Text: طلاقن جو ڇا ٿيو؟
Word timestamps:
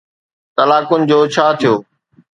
طلاقن 0.57 1.01
جو 1.09 1.19
ڇا 1.33 1.47
ٿيو؟ 1.59 1.73